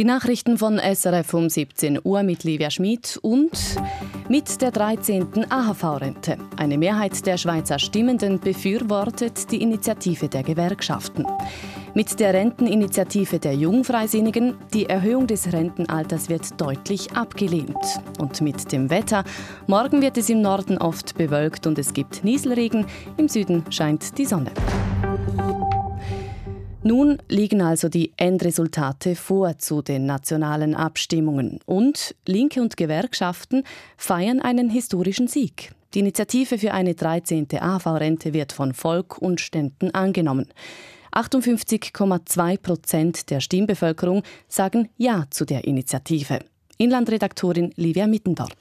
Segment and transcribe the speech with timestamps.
[0.00, 3.52] Die Nachrichten von SRF um 17 Uhr mit Livia Schmid und
[4.30, 5.44] mit der 13.
[5.52, 6.38] AHV-Rente.
[6.56, 11.26] Eine Mehrheit der Schweizer Stimmenden befürwortet die Initiative der Gewerkschaften.
[11.92, 17.76] Mit der Renteninitiative der Jungfreisinnigen, die Erhöhung des Rentenalters wird deutlich abgelehnt.
[18.18, 19.22] Und mit dem Wetter,
[19.66, 22.86] morgen wird es im Norden oft bewölkt und es gibt Nieselregen,
[23.18, 24.50] im Süden scheint die Sonne.
[26.82, 33.64] Nun liegen also die Endresultate vor zu den nationalen Abstimmungen und Linke und Gewerkschaften
[33.98, 35.72] feiern einen historischen Sieg.
[35.92, 37.48] Die Initiative für eine 13.
[37.60, 40.46] AV-Rente wird von Volk und Ständen angenommen.
[41.12, 46.38] 58,2 Prozent der Stimmbevölkerung sagen Ja zu der Initiative.
[46.78, 48.56] Inlandredaktorin Livia Mittendorf.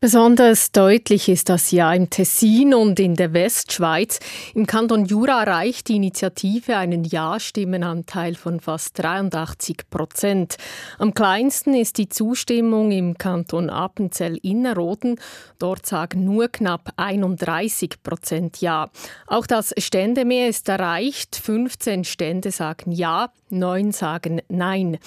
[0.00, 4.20] Besonders deutlich ist das ja im Tessin und in der Westschweiz.
[4.54, 10.56] Im Kanton Jura erreicht die Initiative einen Ja-Stimmenanteil von fast 83 Prozent.
[11.00, 15.18] Am kleinsten ist die Zustimmung im Kanton Appenzell-Innerrhoden.
[15.58, 18.90] Dort sagen nur knapp 31 Prozent Ja.
[19.26, 21.34] Auch das Ständemeer ist erreicht.
[21.34, 24.98] 15 Stände sagen Ja, 9 sagen Nein.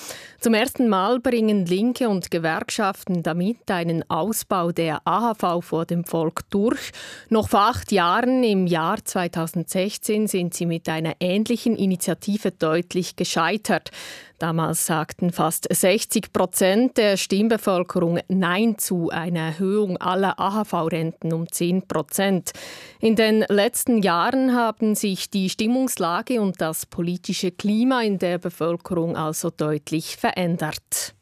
[0.41, 6.41] Zum ersten Mal bringen Linke und Gewerkschaften damit einen Ausbau der AHV vor dem Volk
[6.49, 6.91] durch.
[7.29, 13.91] Noch vor acht Jahren, im Jahr 2016, sind sie mit einer ähnlichen Initiative deutlich gescheitert.
[14.39, 21.87] Damals sagten fast 60 Prozent der Stimmbevölkerung Nein zu einer Erhöhung aller AHV-Renten um 10
[21.87, 22.49] Prozent.
[22.99, 29.15] In den letzten Jahren haben sich die Stimmungslage und das politische Klima in der Bevölkerung
[29.15, 31.13] also deutlich verändert.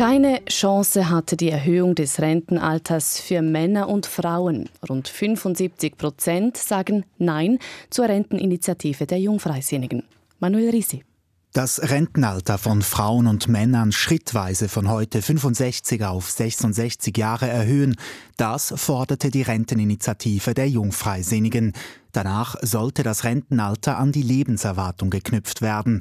[0.00, 4.70] Keine Chance hatte die Erhöhung des Rentenalters für Männer und Frauen.
[4.88, 7.58] Rund 75 Prozent sagen Nein
[7.90, 10.04] zur Renteninitiative der Jungfreisinnigen.
[10.38, 11.04] Manuel Risi.
[11.52, 17.96] Das Rentenalter von Frauen und Männern schrittweise von heute 65 auf 66 Jahre erhöhen,
[18.38, 21.74] das forderte die Renteninitiative der Jungfreisinnigen.
[22.12, 26.00] Danach sollte das Rentenalter an die Lebenserwartung geknüpft werden.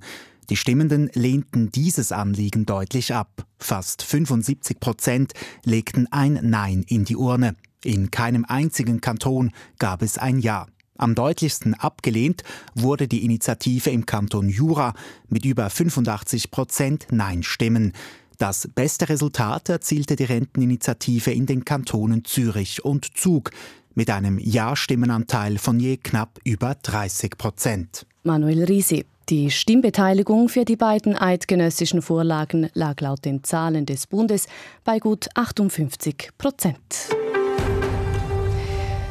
[0.49, 3.45] Die Stimmenden lehnten dieses Anliegen deutlich ab.
[3.59, 5.33] Fast 75 Prozent
[5.63, 7.55] legten ein Nein in die Urne.
[7.83, 10.65] In keinem einzigen Kanton gab es ein Ja.
[10.97, 12.43] Am deutlichsten abgelehnt
[12.73, 14.95] wurde die Initiative im Kanton Jura
[15.29, 17.93] mit über 85 Prozent Nein-Stimmen.
[18.39, 23.51] Das beste Resultat erzielte die Renteninitiative in den Kantonen Zürich und Zug
[23.93, 28.05] mit einem Ja-Stimmenanteil von je knapp über 30 Prozent.
[28.23, 29.05] Manuel Risi.
[29.29, 34.47] Die Stimmbeteiligung für die beiden eidgenössischen Vorlagen lag laut den Zahlen des Bundes
[34.83, 36.79] bei gut 58 Prozent.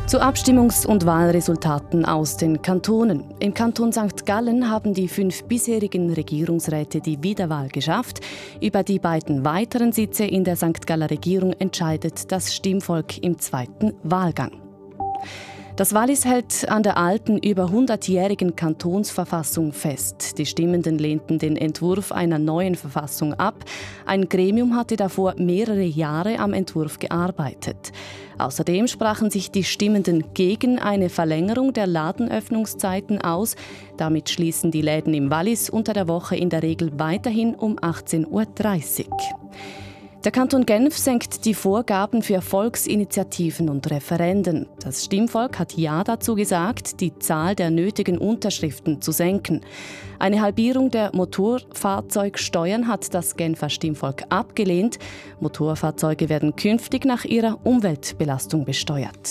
[0.08, 3.32] Zu Abstimmungs- und Wahlresultaten aus den Kantonen.
[3.38, 4.26] Im Kanton St.
[4.26, 8.18] Gallen haben die fünf bisherigen Regierungsräte die Wiederwahl geschafft.
[8.60, 10.84] Über die beiden weiteren Sitze in der St.
[10.84, 14.50] Galler Regierung entscheidet das Stimmvolk im zweiten Wahlgang.
[15.78, 20.36] Das Wallis hält an der alten, über 100-jährigen Kantonsverfassung fest.
[20.36, 23.64] Die Stimmenden lehnten den Entwurf einer neuen Verfassung ab.
[24.04, 27.92] Ein Gremium hatte davor mehrere Jahre am Entwurf gearbeitet.
[28.38, 33.54] Außerdem sprachen sich die Stimmenden gegen eine Verlängerung der Ladenöffnungszeiten aus.
[33.96, 39.06] Damit schließen die Läden im Wallis unter der Woche in der Regel weiterhin um 18.30
[39.06, 39.16] Uhr.
[40.24, 44.66] Der Kanton Genf senkt die Vorgaben für Volksinitiativen und Referenden.
[44.80, 49.60] Das Stimmvolk hat Ja dazu gesagt, die Zahl der nötigen Unterschriften zu senken.
[50.18, 54.98] Eine Halbierung der Motorfahrzeugsteuern hat das Genfer Stimmvolk abgelehnt.
[55.38, 59.30] Motorfahrzeuge werden künftig nach ihrer Umweltbelastung besteuert.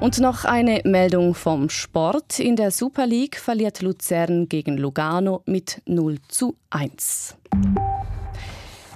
[0.00, 2.38] Und noch eine Meldung vom Sport.
[2.38, 7.36] In der Super League verliert Luzern gegen Lugano mit 0 zu 1.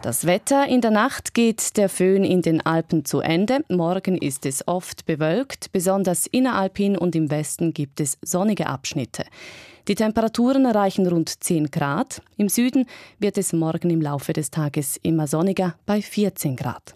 [0.03, 3.59] Das Wetter in der Nacht geht der Föhn in den Alpen zu Ende.
[3.69, 9.25] Morgen ist es oft bewölkt, besonders inneralpin und im Westen gibt es sonnige Abschnitte.
[9.89, 12.23] Die Temperaturen erreichen rund 10 Grad.
[12.39, 12.87] Im Süden
[13.19, 16.95] wird es morgen im Laufe des Tages immer sonniger bei 14 Grad.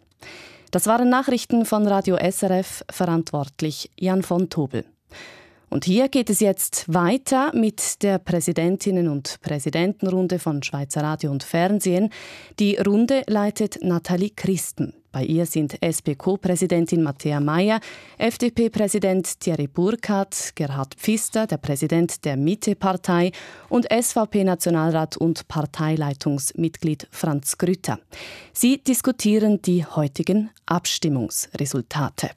[0.70, 4.86] Das waren Nachrichten von Radio SRF, verantwortlich Jan von Tobel.
[5.74, 11.42] Und hier geht es jetzt weiter mit der Präsidentinnen- und Präsidentenrunde von Schweizer Radio und
[11.42, 12.10] Fernsehen.
[12.60, 14.94] Die Runde leitet Nathalie Christen.
[15.10, 17.80] Bei ihr sind SP-Co-Präsidentin Matthäa Mayer,
[18.18, 23.32] FDP-Präsident Thierry Burkhardt, Gerhard Pfister, der Präsident der Mitte-Partei
[23.68, 27.98] und SVP-Nationalrat und Parteileitungsmitglied Franz Grütter.
[28.52, 32.30] Sie diskutieren die heutigen Abstimmungsresultate.